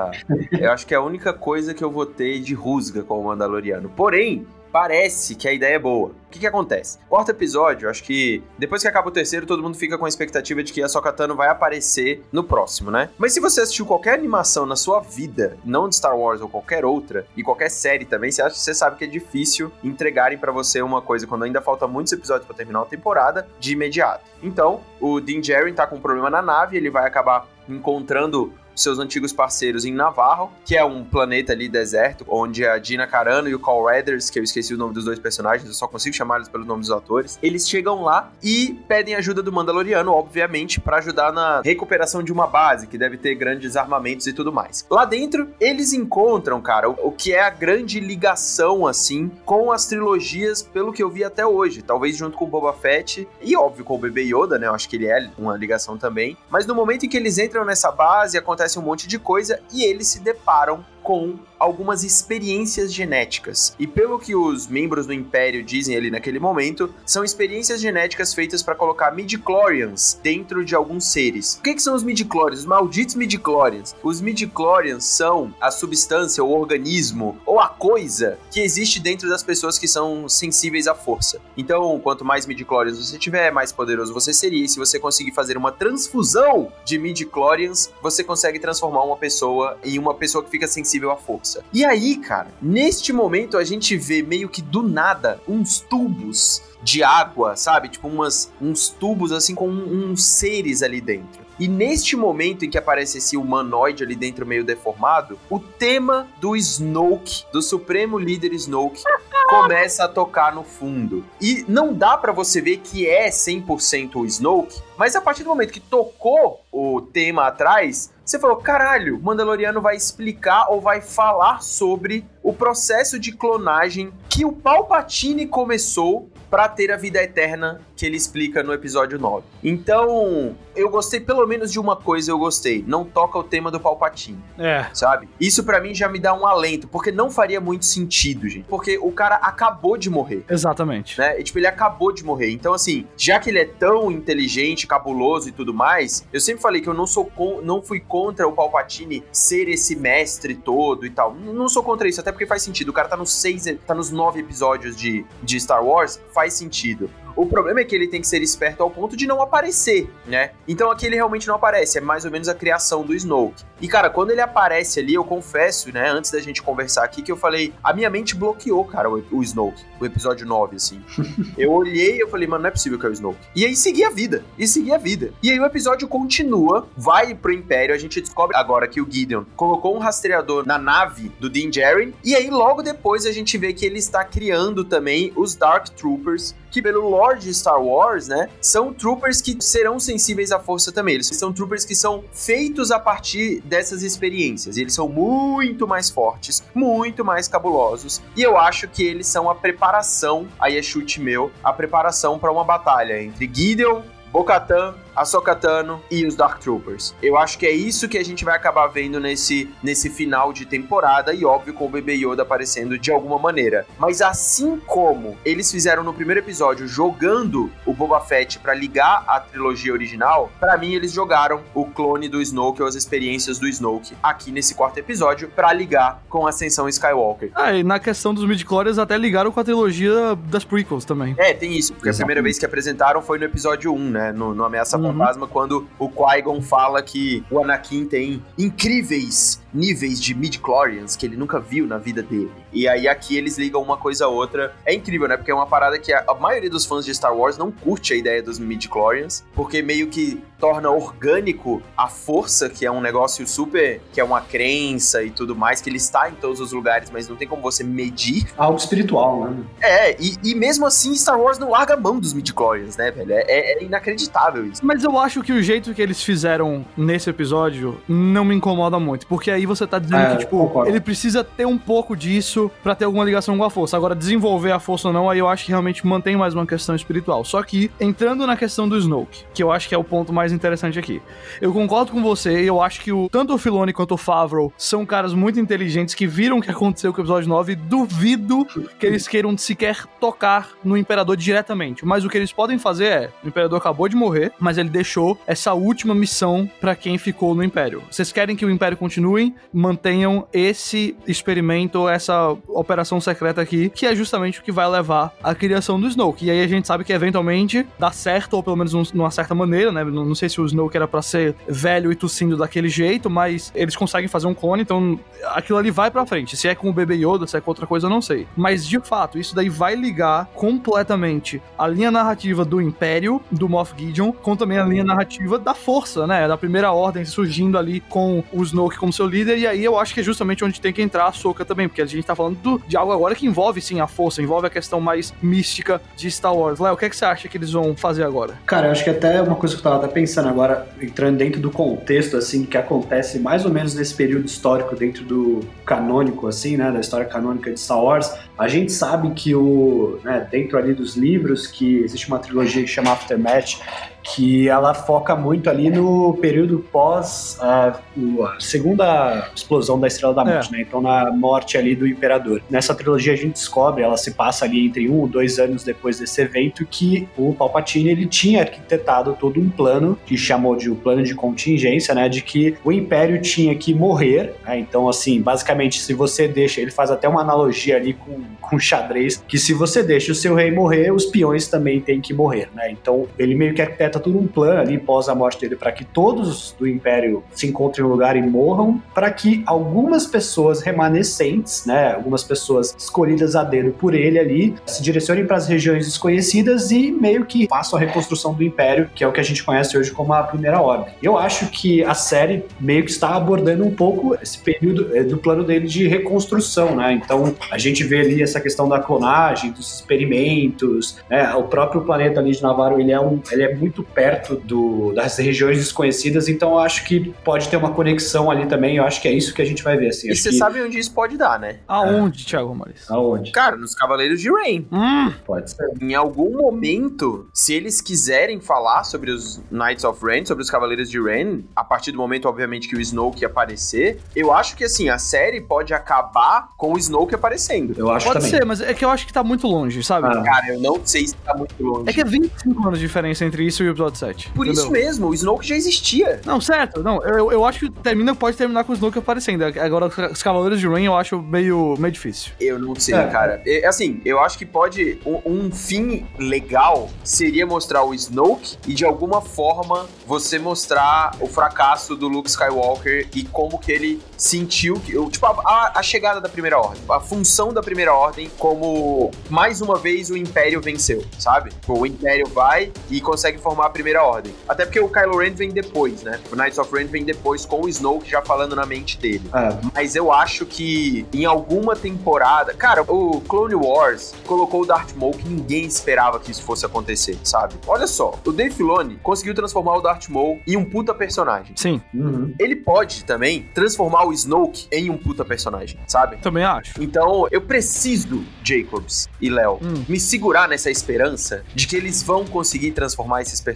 [0.52, 3.24] eu acho que é a única coisa que eu vou ter de rusga com o
[3.24, 3.88] Mandaloriano.
[3.90, 6.08] Porém, parece que a ideia é boa.
[6.08, 6.98] O que, que acontece?
[7.08, 10.62] Quarto episódio, acho que depois que acaba o terceiro, todo mundo fica com a expectativa
[10.62, 13.10] de que a Sokatano vai aparecer no próximo, né?
[13.18, 16.86] Mas se você assistiu qualquer animação na sua vida, não de Star Wars ou qualquer
[16.86, 20.80] outra, e qualquer série também, você, acha, você sabe que é difícil entregarem para você
[20.80, 24.24] uma coisa quando ainda falta muitos episódios para terminar a temporada de imediato.
[24.42, 28.98] Então, o Din Djarin tá com um problema na nave, ele vai acabar encontrando seus
[28.98, 33.54] antigos parceiros em Navarro, que é um planeta ali deserto, onde a Gina Carano e
[33.54, 36.36] o Carl Weathers, que eu esqueci o nome dos dois personagens, eu só consigo chamar
[36.36, 40.98] eles pelo nome dos atores, eles chegam lá e pedem ajuda do Mandaloriano, obviamente, para
[40.98, 44.86] ajudar na recuperação de uma base, que deve ter grandes armamentos e tudo mais.
[44.90, 50.62] Lá dentro, eles encontram, cara, o, que é a grande ligação, assim, com as trilogias,
[50.62, 53.98] pelo que eu vi até hoje, talvez junto com Boba Fett e, óbvio, com o
[53.98, 57.08] Bebê Yoda, né, eu acho que ele é uma ligação também, mas no momento em
[57.08, 60.84] que eles entram nessa base, acontece acontece um monte de coisa e eles se deparam
[61.02, 63.74] com algumas experiências genéticas.
[63.78, 68.62] E pelo que os membros do Império dizem ali naquele momento, são experiências genéticas feitas
[68.62, 71.54] para colocar midichlorians dentro de alguns seres.
[71.54, 72.60] O que, que são os midichlorians?
[72.60, 73.94] Os malditos midichlorians.
[74.02, 79.78] Os midichlorians são a substância, o organismo ou a coisa que existe dentro das pessoas
[79.78, 81.40] que são sensíveis à força.
[81.56, 84.64] Então, quanto mais midichlorians você tiver, mais poderoso você seria.
[84.64, 89.96] E se você conseguir fazer uma transfusão de midichlorians, você consegue transformar uma pessoa em
[89.98, 91.51] uma pessoa que fica sensível à força.
[91.72, 97.02] E aí, cara, neste momento a gente vê meio que do nada uns tubos de
[97.02, 97.88] água, sabe?
[97.88, 101.41] Tipo umas, uns tubos assim com uns seres ali dentro.
[101.62, 106.56] E neste momento em que aparece esse humanoide ali dentro meio deformado, o tema do
[106.56, 109.00] Snoke, do supremo líder Snoke,
[109.48, 111.24] começa a tocar no fundo.
[111.40, 115.50] E não dá para você ver que é 100% o Snoke, mas a partir do
[115.50, 121.00] momento que tocou o tema atrás, você falou, caralho, o Mandaloriano vai explicar ou vai
[121.00, 127.80] falar sobre o processo de clonagem que o Palpatine começou para ter a vida eterna
[127.96, 129.42] que ele explica no episódio 9.
[129.64, 132.84] Então, eu gostei pelo menos de uma coisa, eu gostei.
[132.86, 134.38] Não toca o tema do Palpatine.
[134.58, 134.84] É.
[134.92, 135.30] Sabe?
[135.40, 138.66] Isso para mim já me dá um alento, porque não faria muito sentido, gente.
[138.68, 140.44] Porque o cara acabou de morrer.
[140.46, 141.18] Exatamente.
[141.18, 141.40] Né?
[141.40, 142.50] E, tipo, ele acabou de morrer.
[142.50, 146.82] Então, assim, já que ele é tão inteligente, cabuloso e tudo mais, eu sempre falei
[146.82, 151.10] que eu não sou con não fui contra o Palpatine ser esse mestre todo e
[151.10, 151.34] tal.
[151.34, 152.90] Não sou contra isso, até porque faz sentido.
[152.90, 157.08] O cara tá nos seis, tá nos nove episódios de, de Star Wars, faz sentido.
[157.36, 160.50] O problema é que ele tem que ser esperto ao ponto de não aparecer, né?
[160.66, 163.64] Então aqui ele realmente não aparece, é mais ou menos a criação do Snoke.
[163.80, 167.32] E cara, quando ele aparece ali, eu confesso, né, antes da gente conversar aqui, que
[167.32, 171.02] eu falei, a minha mente bloqueou, cara, o, o Snoke, o episódio 9, assim.
[171.58, 173.38] eu olhei e eu falei, mano, não é possível que é o Snoke.
[173.56, 175.32] E aí segui a vida, e segui a vida.
[175.42, 179.44] E aí o episódio continua, vai pro Império, a gente descobre agora que o Gideon
[179.56, 183.72] colocou um rastreador na nave do Din Djarin, e aí logo depois a gente vê
[183.72, 188.48] que ele está criando também os Dark Troopers, que pelo lore de Star Wars, né,
[188.60, 191.14] são troopers que serão sensíveis à força também.
[191.14, 194.78] Eles são troopers que são feitos a partir dessas experiências.
[194.78, 199.54] Eles são muito mais fortes, muito mais cabulosos, e eu acho que eles são a
[199.54, 204.00] preparação, aí é chute meu, a preparação para uma batalha entre Gideon,
[204.32, 207.14] Bo-Katan Ahsoka Tano e os Dark Troopers.
[207.22, 210.66] Eu acho que é isso que a gente vai acabar vendo nesse, nesse final de
[210.66, 213.86] temporada e óbvio com o Bebê Yoda aparecendo de alguma maneira.
[213.98, 219.40] Mas assim como eles fizeram no primeiro episódio jogando o Boba Fett para ligar a
[219.40, 224.14] trilogia original, para mim eles jogaram o clone do Snoke ou as experiências do Snoke
[224.22, 227.50] aqui nesse quarto episódio para ligar com a Ascensão Skywalker.
[227.54, 231.34] Ah, e na questão dos midichlorians até ligaram com a trilogia das prequels também.
[231.38, 232.22] É, tem isso, porque Exato.
[232.22, 235.18] a primeira vez que apresentaram foi no episódio 1, né, no, no Ameaça uhum.
[235.18, 241.36] Fantasma, quando o Qui-Gon fala que o Anakin tem incríveis níveis de midichlorians que ele
[241.36, 242.50] nunca viu na vida dele.
[242.72, 244.74] E aí aqui eles ligam uma coisa a outra.
[244.84, 245.36] É incrível, né?
[245.36, 248.12] Porque é uma parada que a, a maioria dos fãs de Star Wars não curte
[248.12, 253.44] a ideia dos midichlorians, porque meio que torna orgânico a força, que é um negócio
[253.48, 257.10] super, que é uma crença e tudo mais, que ele está em todos os lugares,
[257.10, 258.46] mas não tem como você medir.
[258.56, 259.56] Algo espiritual, né?
[259.80, 263.32] É, e, e mesmo assim Star Wars não larga a mão dos midichlorians, né, velho?
[263.32, 264.86] É, é inacreditável isso.
[264.86, 269.26] Mas eu acho que o jeito que eles fizeram nesse episódio não me incomoda muito,
[269.26, 270.90] porque aí você tá dizendo é, que, tipo, concordo.
[270.90, 273.96] ele precisa ter um pouco disso para ter alguma ligação com a força.
[273.96, 276.94] Agora, desenvolver a força ou não, aí eu acho que realmente mantém mais uma questão
[276.94, 277.44] espiritual.
[277.44, 280.52] Só que, entrando na questão do Snoke, que eu acho que é o ponto mais
[280.52, 281.20] interessante aqui.
[281.60, 285.04] Eu concordo com você, eu acho que o, tanto o Filoni quanto o Favreau são
[285.04, 288.66] caras muito inteligentes que viram o que aconteceu com o episódio 9 e duvido
[288.98, 292.04] que eles queiram sequer tocar no Imperador diretamente.
[292.04, 295.38] Mas o que eles podem fazer é, o Imperador acabou de morrer, mas ele deixou
[295.46, 298.02] essa última missão para quem ficou no Império.
[298.10, 299.51] Vocês querem que o Império continue?
[299.72, 305.54] Mantenham esse experimento, essa operação secreta aqui, que é justamente o que vai levar à
[305.54, 306.46] criação do Snoke.
[306.46, 309.92] E aí a gente sabe que eventualmente dá certo, ou pelo menos numa certa maneira,
[309.92, 310.04] né?
[310.04, 313.72] Não, não sei se o Snoke era para ser velho e tossindo daquele jeito, mas
[313.74, 316.56] eles conseguem fazer um clone, então aquilo ali vai pra frente.
[316.56, 318.46] Se é com o bebê Yoda, se é com outra coisa, eu não sei.
[318.56, 323.94] Mas de fato, isso daí vai ligar completamente a linha narrativa do Império, do Moff
[323.96, 326.46] Gideon, com também a linha narrativa da Força, né?
[326.46, 330.14] Da Primeira Ordem surgindo ali com o Snoke como seu líder, e aí eu acho
[330.14, 332.56] que é justamente onde tem que entrar a Soca também, porque a gente tá falando
[332.56, 336.30] do, de algo agora que envolve sim a força, envolve a questão mais mística de
[336.30, 336.78] Star Wars.
[336.78, 338.54] Léo, o que, é que você acha que eles vão fazer agora?
[338.66, 341.60] Cara, eu acho que até uma coisa que eu tava até pensando agora, entrando dentro
[341.60, 346.76] do contexto, assim, que acontece mais ou menos nesse período histórico dentro do canônico, assim,
[346.76, 350.94] né, da história canônica de Star Wars, a gente sabe que o, né, dentro ali
[350.94, 353.80] dos livros, que existe uma trilogia que chama Aftermath,
[354.22, 360.44] que ela foca muito ali no período pós a, a segunda explosão da Estrela da
[360.44, 360.78] Morte, é.
[360.78, 360.84] né?
[360.86, 362.62] Então na morte ali do Imperador.
[362.70, 366.18] Nessa trilogia a gente descobre, ela se passa ali entre um ou dois anos depois
[366.18, 370.92] desse evento, que o Palpatine ele tinha arquitetado todo um plano que chamou de o
[370.92, 372.28] um plano de contingência, né?
[372.28, 374.54] De que o Império tinha que morrer.
[374.64, 374.78] Né?
[374.78, 379.42] Então assim, basicamente se você deixa, ele faz até uma analogia ali com, com xadrez,
[379.46, 382.90] que se você deixa o seu rei morrer, os peões também têm que morrer, né?
[382.90, 386.04] Então ele meio que arquiteta todo um plano ali pós a morte dele para que
[386.04, 391.84] todos do Império se encontrem em um lugar e morram, para que algumas pessoas remanescentes,
[391.86, 396.90] né, algumas pessoas escolhidas a dedo por ele ali, se direcionem para as regiões desconhecidas
[396.90, 399.96] e meio que façam a reconstrução do Império, que é o que a gente conhece
[399.96, 401.14] hoje como a Primeira Ordem.
[401.22, 405.38] Eu acho que a série meio que está abordando um pouco esse período eh, do
[405.38, 407.12] plano dele de reconstrução, né?
[407.12, 411.54] Então a gente vê ali essa questão da clonagem, dos experimentos, né?
[411.54, 415.36] O próprio planeta ali de Navarro ele é um, ele é muito perto do, das
[415.38, 418.96] regiões desconhecidas, então eu acho que pode ter uma conexão ali também.
[418.96, 420.08] Eu acho que é isso que a gente vai ver.
[420.08, 420.30] Assim.
[420.30, 420.56] E você que...
[420.56, 421.80] sabe onde isso pode dar, né?
[421.86, 422.46] Aonde, é.
[422.46, 423.12] Thiago Maurício?
[423.12, 423.50] Aonde?
[423.52, 424.86] Cara, nos Cavaleiros de Rain.
[424.90, 425.88] Hum, pode ser.
[426.00, 431.10] Em algum momento, se eles quiserem falar sobre os Knights of Rain, sobre os Cavaleiros
[431.10, 435.08] de Rain, a partir do momento, obviamente, que o Snoke aparecer, eu acho que assim,
[435.08, 437.94] a série pode acabar com o Snoke aparecendo.
[437.96, 438.50] Eu acho pode também.
[438.50, 440.26] ser, mas é que eu acho que tá muito longe, sabe?
[440.26, 440.42] Ah.
[440.42, 442.08] Cara, eu não sei se tá muito longe.
[442.08, 444.50] É que é 25 anos de diferença entre isso e o episódio 7.
[444.50, 444.82] Por entendeu?
[444.82, 446.40] isso mesmo, o Snoke já existia.
[446.44, 447.02] Não, certo.
[447.02, 449.64] Não, eu, eu acho que termina, pode terminar com o Snoke aparecendo.
[449.64, 452.52] Agora, os Cavaleiros de Rain eu acho meio, meio difícil.
[452.60, 453.26] Eu não sei, é.
[453.28, 453.62] cara.
[453.66, 455.18] É, assim, eu acho que pode.
[455.24, 461.46] Um, um, fim legal seria mostrar o Snoke e de alguma forma você mostrar o
[461.46, 465.12] fracasso do Luke Skywalker e como que ele sentiu que.
[465.30, 467.02] Tipo, a, a chegada da primeira ordem.
[467.08, 471.70] A função da primeira ordem como mais uma vez o Império venceu, sabe?
[471.86, 474.54] O Império vai e consegue formar a primeira ordem.
[474.68, 476.38] Até porque o Kylo Ren vem depois, né?
[476.50, 479.42] O Knights of Ren vem depois com o Snoke já falando na mente dele.
[479.54, 479.78] É.
[479.94, 482.74] Mas eu acho que em alguma temporada.
[482.74, 487.38] Cara, o Clone Wars colocou o Darth Maul que ninguém esperava que isso fosse acontecer,
[487.42, 487.74] sabe?
[487.86, 491.74] Olha só, o Dave Filoni conseguiu transformar o Darth Maul em um puta personagem.
[491.76, 492.00] Sim.
[492.14, 492.54] Uhum.
[492.58, 496.36] Ele pode também transformar o Snoke em um puta personagem, sabe?
[496.36, 497.02] Também acho.
[497.02, 500.04] Então, eu preciso, Jacobs e Léo, hum.
[500.08, 503.71] me segurar nessa esperança de que eles vão conseguir transformar esses personagens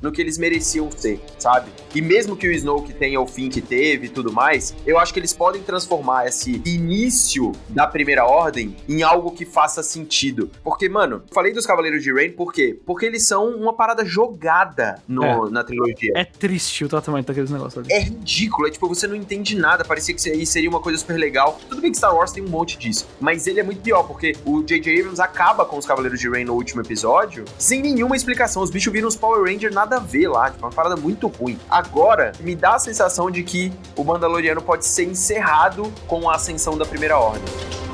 [0.00, 1.70] no que eles mereciam ser, sabe?
[1.94, 5.12] E mesmo que o Snoke tenha o fim que teve e tudo mais, eu acho
[5.12, 10.50] que eles podem transformar esse início da Primeira Ordem em algo que faça sentido.
[10.62, 12.78] Porque, mano, falei dos Cavaleiros de Rain por quê?
[12.86, 15.50] Porque eles são uma parada jogada no, é.
[15.50, 16.12] na trilogia.
[16.14, 17.92] É triste o tratamento daqueles negócios ali.
[17.92, 21.18] É ridículo, é tipo, você não entende nada, parecia que isso seria uma coisa super
[21.18, 21.58] legal.
[21.68, 24.34] Tudo bem que Star Wars tem um monte disso, mas ele é muito pior, porque
[24.44, 25.00] o J.J.
[25.00, 28.62] Abrams acaba com os Cavaleiros de Rain no último episódio, sem nenhuma explicação.
[28.62, 31.58] Os bichos viram uns Power Rangers nada a ver lá, tipo, uma parada muito ruim.
[31.68, 36.76] Agora, me dá a sensação de que o Mandaloriano pode ser encerrado com a ascensão
[36.76, 37.89] da Primeira Ordem.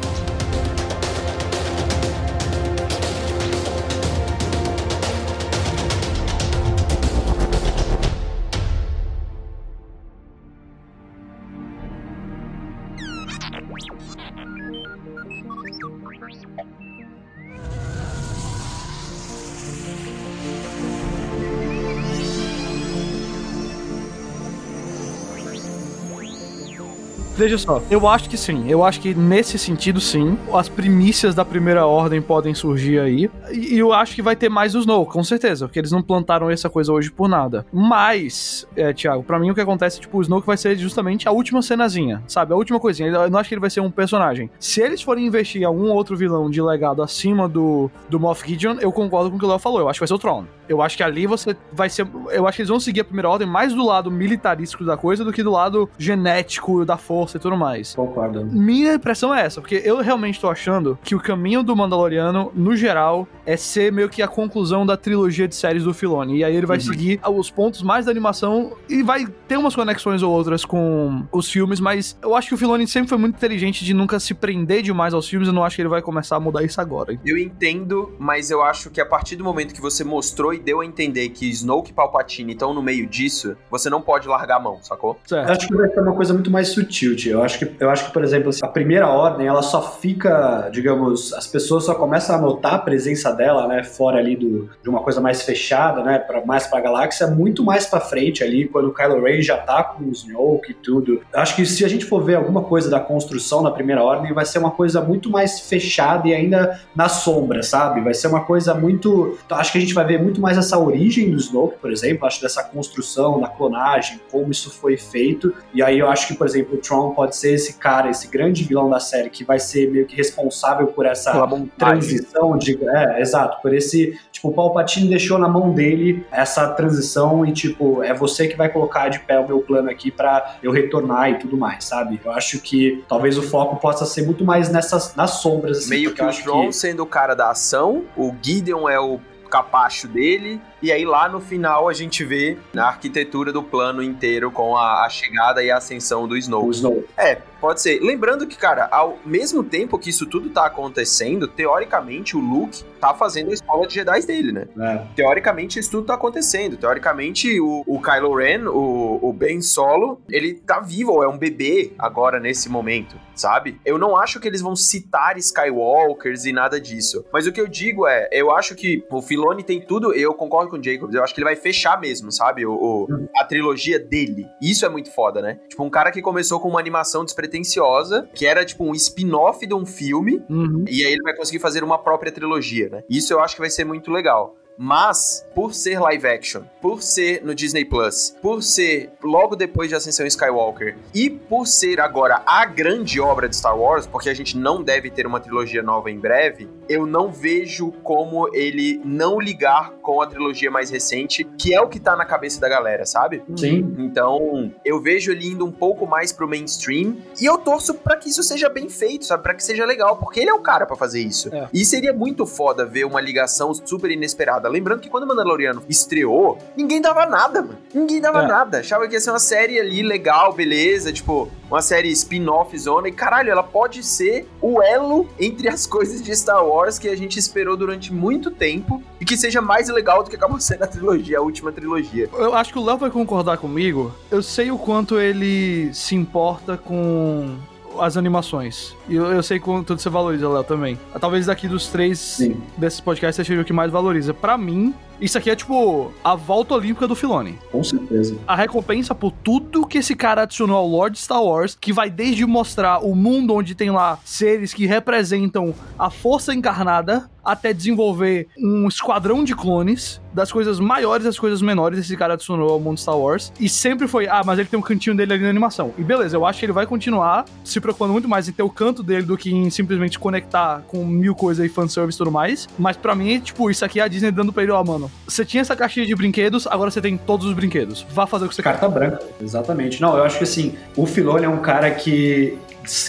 [27.47, 28.69] Veja só, eu acho que sim.
[28.69, 30.37] Eu acho que nesse sentido, sim.
[30.53, 33.31] As primícias da primeira ordem podem surgir aí.
[33.53, 35.69] E eu acho que vai ter mais o Snow, com certeza.
[35.69, 37.65] Porque eles não plantaram essa coisa hoje por nada.
[37.73, 41.31] Mas, é, Thiago, pra mim o que acontece, tipo, o Snow vai ser justamente a
[41.31, 42.53] última cenazinha, sabe?
[42.53, 43.11] A última coisinha.
[43.11, 44.51] Eu não acho que ele vai ser um personagem.
[44.59, 48.79] Se eles forem investir em algum outro vilão de legado acima do, do Moff Gideon,
[48.81, 49.79] eu concordo com o que o Léo falou.
[49.79, 50.47] Eu acho que vai ser o Tron.
[50.69, 52.07] Eu acho que ali você vai ser.
[52.31, 55.25] Eu acho que eles vão seguir a primeira ordem mais do lado militarístico da coisa
[55.25, 57.95] do que do lado genético da força e tudo mais.
[57.95, 58.45] Concordo.
[58.45, 62.77] Minha impressão é essa, porque eu realmente tô achando que o caminho do Mandaloriano, no
[62.77, 66.39] geral, é ser meio que a conclusão da trilogia de séries do Filoni.
[66.39, 66.83] E aí ele vai uhum.
[66.83, 71.51] seguir os pontos mais da animação e vai ter umas conexões ou outras com os
[71.51, 74.83] filmes, mas eu acho que o Filoni sempre foi muito inteligente de nunca se prender
[74.83, 75.49] demais aos filmes.
[75.49, 77.19] Eu não acho que ele vai começar a mudar isso agora.
[77.25, 80.81] Eu entendo, mas eu acho que a partir do momento que você mostrou e deu
[80.81, 84.61] a entender que Snoke e Palpatine estão no meio disso, você não pode largar a
[84.61, 85.19] mão, sacou?
[85.25, 85.51] Certo.
[85.51, 88.13] Acho que vai ser uma coisa muito mais sutil eu acho que, eu acho que
[88.13, 92.39] por exemplo, assim, a primeira ordem, ela só fica, digamos, as pessoas só começam a
[92.39, 96.45] notar a presença dela, né, fora ali do, de uma coisa mais fechada, né, pra,
[96.45, 100.05] mais pra galáxia, muito mais pra frente ali, quando o Kylo Ren já tá com
[100.05, 101.21] o Snoke e tudo.
[101.33, 104.33] Eu acho que se a gente for ver alguma coisa da construção na primeira ordem,
[104.33, 108.01] vai ser uma coisa muito mais fechada e ainda na sombra, sabe?
[108.01, 109.37] Vai ser uma coisa muito.
[109.51, 112.41] Acho que a gente vai ver muito mais essa origem do Snoke, por exemplo, acho
[112.41, 115.53] dessa construção, da clonagem, como isso foi feito.
[115.73, 118.65] E aí eu acho que, por exemplo, o Tron pode ser esse cara, esse grande
[118.65, 121.33] vilão da série que vai ser meio que responsável por essa
[121.79, 122.79] transição de.
[122.89, 124.19] É, exato, por esse.
[124.31, 128.69] Tipo, o Palpatine deixou na mão dele essa transição e, tipo, é você que vai
[128.69, 132.21] colocar de pé o meu plano aqui para eu retornar e tudo mais, sabe?
[132.25, 135.79] Eu acho que talvez o foco possa ser muito mais nessas nas sombras.
[135.79, 136.73] Assim, Meio que o Tron que...
[136.75, 141.41] sendo o cara da ação, o Gideon é o capacho dele, e aí lá no
[141.41, 145.79] final a gente vê a arquitetura do plano inteiro com a, a chegada e a
[145.79, 146.71] ascensão do Snow.
[146.71, 147.05] Snow.
[147.17, 148.01] É, pode ser.
[148.01, 153.15] Lembrando que, cara, ao mesmo tempo que isso tudo tá acontecendo, teoricamente o Luke tá
[153.15, 154.69] fazendo a escola de Jedi dele, né?
[154.79, 155.07] É.
[155.15, 156.77] Teoricamente isso tudo tá acontecendo.
[156.77, 161.39] Teoricamente o, o Kylo Ren, o, o Ben Solo, ele tá vivo, ou é um
[161.39, 163.81] bebê agora nesse momento, sabe?
[163.85, 167.25] Eu não acho que eles vão citar Skywalkers e nada disso.
[167.33, 170.71] Mas o que eu digo é, eu acho que o Filoni tem tudo, eu concordo
[170.71, 172.67] com Jacobs, eu acho que ele vai fechar mesmo, sabe?
[172.67, 174.47] O, o, a trilogia dele.
[174.61, 175.59] Isso é muito foda, né?
[175.69, 179.75] Tipo, um cara que começou com uma animação despretensiosa, que era tipo um spin-off de
[179.75, 180.85] um filme, uhum.
[180.89, 183.05] e aí ele vai conseguir fazer uma própria trilogia, né?
[183.09, 184.57] Isso eu acho que vai ser muito legal.
[184.79, 189.95] Mas, por ser live action, por ser no Disney Plus, por ser logo depois de
[189.95, 194.57] Ascensão Skywalker e por ser agora a grande obra de Star Wars, porque a gente
[194.57, 199.93] não deve ter uma trilogia nova em breve, eu não vejo como ele não ligar
[200.03, 203.43] com a trilogia mais recente, que é o que tá na cabeça da galera, sabe?
[203.57, 203.95] Sim.
[203.99, 208.29] Então, eu vejo ele indo um pouco mais pro mainstream e eu torço para que
[208.29, 209.43] isso seja bem feito, sabe?
[209.43, 211.53] Para que seja legal, porque ele é o cara para fazer isso.
[211.55, 211.69] É.
[211.73, 214.69] E seria muito foda ver uma ligação super inesperada.
[214.69, 217.79] Lembrando que quando o Mandaloriano estreou, ninguém dava nada, mano.
[217.93, 218.47] Ninguém dava é.
[218.47, 218.79] nada.
[218.81, 223.09] Achava que ia ser uma série ali legal, beleza, tipo, uma série spin-off zona.
[223.09, 227.17] E caralho, ela pode ser o elo entre as coisas de Star Wars que a
[227.17, 230.87] gente esperou durante muito tempo e que seja mais legal do que acabou sendo a
[230.87, 232.29] trilogia, a última trilogia.
[232.33, 234.13] Eu acho que o Léo vai concordar comigo.
[234.31, 237.57] Eu sei o quanto ele se importa com
[237.99, 238.95] as animações.
[239.09, 240.99] E eu, eu sei quanto você valoriza, Léo, também.
[241.21, 242.61] Talvez daqui dos três Sim.
[242.77, 244.35] desses podcasts seja o que mais valoriza.
[244.35, 247.59] Para mim, isso aqui é tipo a volta olímpica do Filoni.
[247.71, 248.37] Com certeza.
[248.47, 252.45] A recompensa por tudo que esse cara adicionou ao Lord Star Wars, que vai desde
[252.45, 258.89] mostrar o mundo onde tem lá seres que representam a força encarnada, até desenvolver um
[258.89, 263.17] esquadrão de clones, das coisas maiores às coisas menores, esse cara adicionou ao mundo Star
[263.17, 263.51] Wars.
[263.59, 265.95] E sempre foi, ah, mas ele tem um cantinho dele ali na animação.
[265.97, 268.69] E beleza, eu acho que ele vai continuar se preocupando muito mais em ter o
[268.69, 272.69] canto dele do que em simplesmente conectar com mil coisas e fanservice e tudo mais.
[272.79, 275.06] Mas para mim, tipo, isso aqui é a Disney dando pra ele, ó, oh, mano,
[275.27, 278.07] você tinha essa caixinha de brinquedos, agora você tem todos os brinquedos.
[278.11, 278.93] Vá fazer o que você Carta quer.
[278.93, 280.01] Carta branca, exatamente.
[280.01, 282.59] Não, eu acho que assim, o Filoni é um cara que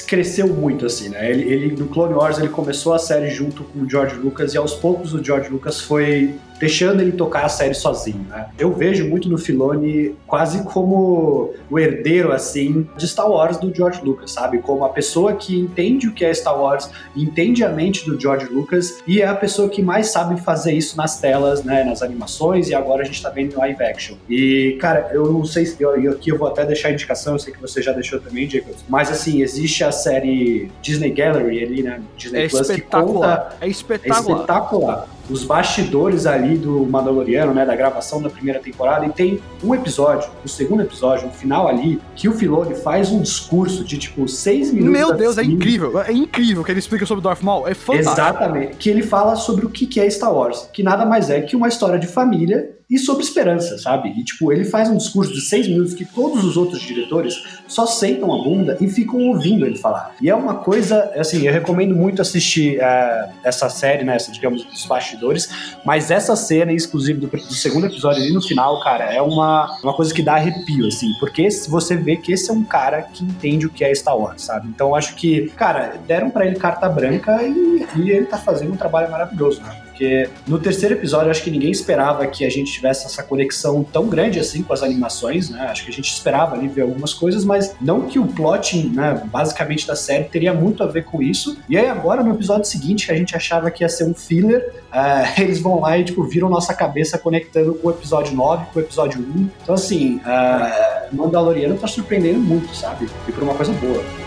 [0.08, 1.30] cresceu muito, assim, né?
[1.30, 4.58] Ele, ele, no Clone Wars, ele começou a série junto com o George Lucas e
[4.58, 8.48] aos poucos o George Lucas foi deixando ele tocar a série sozinho, né?
[8.58, 14.02] Eu vejo muito no Filoni quase como o herdeiro, assim, de Star Wars do George
[14.04, 14.60] Lucas, sabe?
[14.60, 18.48] Como a pessoa que entende o que é Star Wars, entende a mente do George
[18.48, 21.84] Lucas e é a pessoa que mais sabe fazer isso nas telas, né?
[21.84, 24.16] Nas animações e agora a gente tá vendo em live action.
[24.30, 25.82] E, cara, eu não sei se...
[25.82, 28.50] Eu, aqui eu vou até deixar a indicação, eu sei que você já deixou também,
[28.50, 32.02] Jacob, mas, assim, existe a série Disney Gallery ali, né?
[32.18, 33.56] Disney é Plus, que conta...
[33.62, 34.38] É espetacular.
[34.38, 39.40] É espetacular os bastidores ali do Mandaloriano, né, da gravação da primeira temporada, e tem
[39.64, 43.98] um episódio, o segundo episódio, o final ali, que o Filoni faz um discurso de
[43.98, 45.00] tipo seis minutos.
[45.00, 48.12] Meu Deus, assim, é incrível, é incrível que ele explica sobre Darth Maul, é fantástico.
[48.12, 51.56] Exatamente, que ele fala sobre o que é Star Wars, que nada mais é que
[51.56, 54.10] uma história de família e sobre esperança, sabe?
[54.18, 57.36] E, tipo, ele faz um discurso de seis minutos que todos os outros diretores
[57.68, 60.16] só sentam a bunda e ficam ouvindo ele falar.
[60.22, 64.64] E é uma coisa, assim, eu recomendo muito assistir uh, essa série, né, essa, digamos,
[64.64, 69.22] dos bastidores, mas essa cena, exclusiva do, do, segundo episódio ali no final, cara, é
[69.22, 73.02] uma, uma coisa que dá arrepio, assim, porque você vê que esse é um cara
[73.02, 74.70] que entende o que é Star Wars, sabe?
[74.70, 78.78] Então, acho que, cara, deram para ele carta branca e, e ele tá fazendo um
[78.78, 79.87] trabalho maravilhoso, né?
[79.98, 84.08] Porque no terceiro episódio, acho que ninguém esperava que a gente tivesse essa conexão tão
[84.08, 85.62] grande assim com as animações, né?
[85.72, 89.24] Acho que a gente esperava ali ver algumas coisas, mas não que o plot, né,
[89.26, 91.58] basicamente da série teria muito a ver com isso.
[91.68, 94.72] E aí agora, no episódio seguinte, que a gente achava que ia ser um filler,
[94.94, 98.80] uh, eles vão lá e, tipo, viram nossa cabeça conectando com o episódio 9, com
[98.80, 99.50] o episódio 1.
[99.64, 103.10] Então, assim, uh, Mandaloriano tá surpreendendo muito, sabe?
[103.28, 104.27] E por uma coisa boa.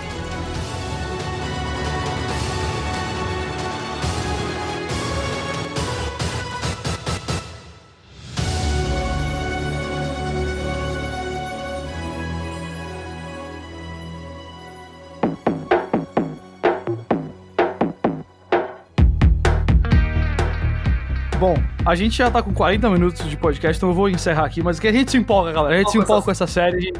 [21.91, 24.79] A gente já tá com 40 minutos de podcast, então eu vou encerrar aqui, mas
[24.79, 25.75] que a gente se empolga, galera.
[25.75, 26.93] A gente se empolga com essa série.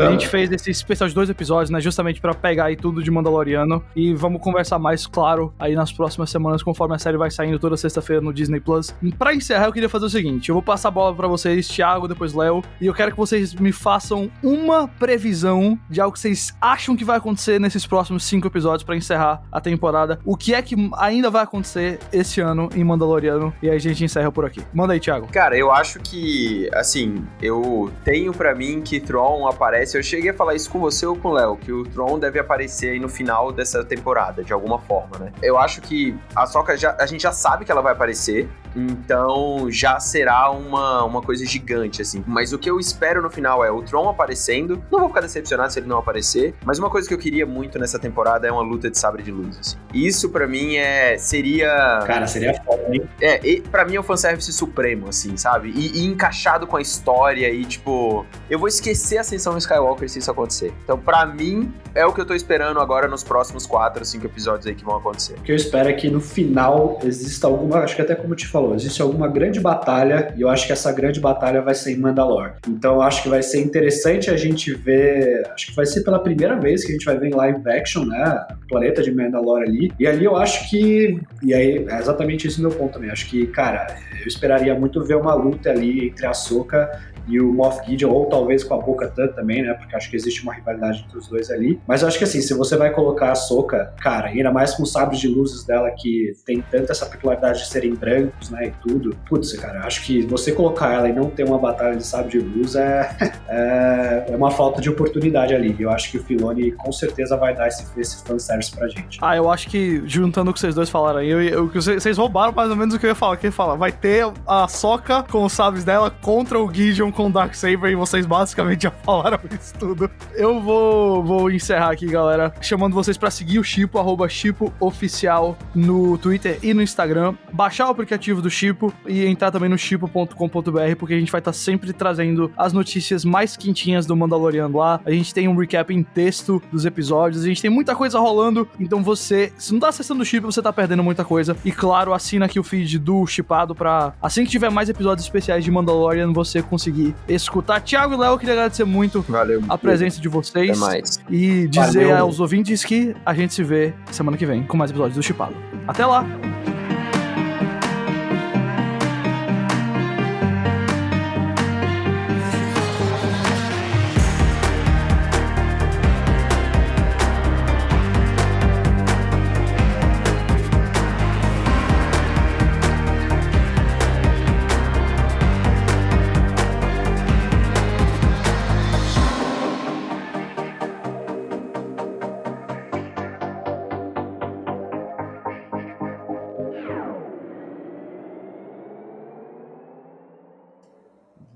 [0.00, 1.80] A gente fez esse especial de dois episódios, né?
[1.80, 3.82] Justamente pra pegar aí tudo de Mandaloriano.
[3.96, 7.76] E vamos conversar mais, claro, aí nas próximas semanas, conforme a série vai saindo toda
[7.76, 8.94] sexta-feira no Disney Plus.
[9.18, 12.06] Pra encerrar, eu queria fazer o seguinte: eu vou passar a bola pra vocês, Thiago,
[12.06, 16.56] depois Léo, e eu quero que vocês me façam uma previsão de algo que vocês
[16.60, 20.20] acham que vai acontecer nesses próximos cinco episódios pra encerrar a temporada.
[20.24, 23.52] O que é que ainda vai acontecer esse ano em Mandaloriano?
[23.60, 24.62] E aí a gente encerra por aqui.
[24.74, 25.26] Manda aí, Thiago.
[25.32, 29.96] Cara, eu acho que, assim, eu tenho pra mim que Tron aparece.
[29.96, 32.38] Eu cheguei a falar isso com você ou com o Léo, que o Tron deve
[32.38, 35.32] aparecer aí no final dessa temporada, de alguma forma, né?
[35.42, 36.94] Eu acho que a Soca já.
[37.00, 38.46] A gente já sabe que ela vai aparecer.
[38.76, 42.22] Então já será uma, uma coisa gigante, assim.
[42.26, 44.84] Mas o que eu espero no final é o Tron aparecendo.
[44.92, 46.54] Não vou ficar decepcionado se ele não aparecer.
[46.62, 49.30] Mas uma coisa que eu queria muito nessa temporada é uma luta de sabre de
[49.30, 49.76] luz, assim.
[49.94, 51.16] Isso para mim é.
[51.16, 52.04] seria.
[52.06, 53.08] Cara, seria foda, hein?
[53.18, 55.70] É, e, pra mim é o fanservice supremo, assim, sabe?
[55.70, 60.18] E, e, encaixado com a história e, tipo, eu vou esquecer a Ascensão Skywalker se
[60.18, 60.72] isso acontecer.
[60.82, 64.66] Então, pra mim, é o que eu tô esperando agora nos próximos quatro, cinco episódios
[64.66, 65.34] aí que vão acontecer.
[65.34, 68.46] O que eu espero é que no final exista alguma, acho que até como te
[68.46, 71.96] falou, existe alguma grande batalha e eu acho que essa grande batalha vai ser em
[71.96, 72.52] Mandalore.
[72.68, 76.58] Então, acho que vai ser interessante a gente ver, acho que vai ser pela primeira
[76.58, 79.92] vez que a gente vai ver em live action, né, o planeta de Mandalore ali.
[79.98, 83.46] E ali eu acho que, e aí é exatamente esse meu ponto também, acho que,
[83.46, 83.86] cara,
[84.20, 86.90] eu esperaria muito ver uma luta ali entre a Soka
[87.28, 89.74] e o Moff Gideon, ou talvez com a Boca Tan também, né?
[89.74, 91.80] Porque acho que existe uma rivalidade entre os dois ali.
[91.86, 94.82] Mas eu acho que assim, se você vai colocar a Soca, cara, ainda mais com
[94.82, 98.68] os sabres de luzes dela que tem tanta essa peculiaridade de serem brancos, né?
[98.68, 99.16] E tudo.
[99.28, 102.38] Putz, cara, acho que você colocar ela e não ter uma batalha de sabre de
[102.38, 103.10] luz é,
[103.48, 105.74] é, é, uma falta de oportunidade ali.
[105.78, 109.18] Eu acho que o Filoni com certeza vai dar esse, esse fanservice pra gente.
[109.20, 112.52] Ah, eu acho que juntando o que vocês dois falaram aí, eu, eu, vocês roubaram
[112.52, 113.36] mais ou menos o que eu ia falar.
[113.36, 114.05] Que fala, vai ter
[114.46, 118.82] a Soca com os sabres dela contra o Gideon com o Darksaber e vocês basicamente
[118.82, 120.10] já falaram isso tudo.
[120.34, 125.56] Eu vou, vou encerrar aqui, galera, chamando vocês para seguir o Chipo, arroba Chipo Oficial
[125.74, 130.96] no Twitter e no Instagram, baixar o aplicativo do Chipo e entrar também no chipo.com.br,
[130.98, 135.00] porque a gente vai estar tá sempre trazendo as notícias mais quentinhas do Mandaloriano lá.
[135.04, 138.68] A gente tem um recap em texto dos episódios, a gente tem muita coisa rolando,
[138.78, 141.56] então você, se não tá acessando o Chip, você tá perdendo muita coisa.
[141.64, 145.64] E claro, assina aqui o feed do Chipado pra assim que tiver mais episódios especiais
[145.64, 147.80] de Mandalorian, você conseguir escutar.
[147.80, 150.70] Tiago e Léo, eu queria agradecer muito Valeu, a presença de vocês.
[150.70, 151.20] Até mais.
[151.30, 152.24] E dizer Valeu.
[152.24, 155.54] aos ouvintes que a gente se vê semana que vem com mais episódios do Chipado.
[155.86, 156.24] Até lá!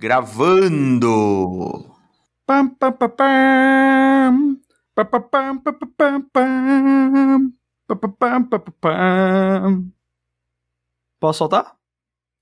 [0.01, 1.85] Gravando!
[2.47, 4.57] Pam, pam, pam, pam.
[4.95, 7.53] Pam, pam, pam, pam, pam, pam.
[7.87, 9.85] Pam, pam, pam, pam,
[11.21, 11.75] Posso soltar?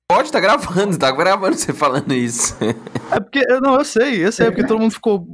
[0.09, 2.57] Pode, tá gravando, tá gravando você falando isso.
[3.11, 5.27] É porque, não, eu sei, eu sei, é porque todo mundo ficou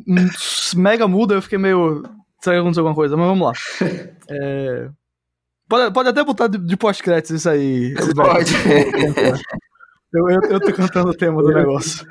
[0.75, 2.05] mega mudo, eu fiquei meio.
[2.41, 3.18] Será que aconteceu alguma coisa?
[3.18, 3.53] Mas vamos lá.
[4.31, 4.89] É...
[5.68, 7.95] Pode, pode até botar de, de pós-créditos isso aí.
[8.16, 8.51] Pode.
[10.14, 12.03] Eu, eu, eu tô cantando o tema do negócio.